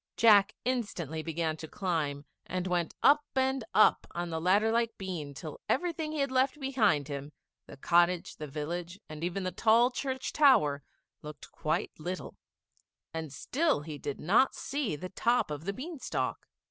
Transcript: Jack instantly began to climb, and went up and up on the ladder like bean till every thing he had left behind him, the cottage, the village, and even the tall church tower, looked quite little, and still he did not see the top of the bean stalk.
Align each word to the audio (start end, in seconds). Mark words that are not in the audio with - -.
Jack 0.17 0.55
instantly 0.65 1.21
began 1.21 1.55
to 1.57 1.67
climb, 1.67 2.25
and 2.47 2.65
went 2.65 2.95
up 3.03 3.23
and 3.35 3.63
up 3.75 4.07
on 4.15 4.31
the 4.31 4.41
ladder 4.41 4.71
like 4.71 4.97
bean 4.97 5.31
till 5.35 5.61
every 5.69 5.93
thing 5.93 6.11
he 6.11 6.17
had 6.21 6.31
left 6.31 6.59
behind 6.59 7.07
him, 7.07 7.31
the 7.67 7.77
cottage, 7.77 8.37
the 8.37 8.47
village, 8.47 8.99
and 9.07 9.23
even 9.23 9.43
the 9.43 9.51
tall 9.51 9.91
church 9.91 10.33
tower, 10.33 10.81
looked 11.21 11.51
quite 11.51 11.91
little, 11.99 12.35
and 13.13 13.31
still 13.31 13.81
he 13.81 13.99
did 13.99 14.19
not 14.19 14.55
see 14.55 14.95
the 14.95 15.09
top 15.09 15.51
of 15.51 15.65
the 15.65 15.73
bean 15.73 15.99
stalk. 15.99 16.47